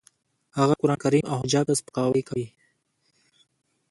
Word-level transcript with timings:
هغه 0.57 0.73
قرانکریم 0.81 1.25
او 1.31 1.35
حجاب 1.43 1.65
ته 1.69 1.73
سپکاوی 1.79 2.23
کوي 2.29 2.47